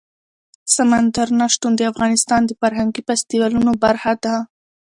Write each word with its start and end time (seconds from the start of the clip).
سمندر 0.75 1.27
نه 1.39 1.47
شتون 1.53 1.73
د 1.75 1.81
افغانستان 1.91 2.41
د 2.45 2.51
فرهنګي 2.61 3.01
فستیوالونو 3.07 3.71
برخه 3.83 4.13
ده. 4.23 4.35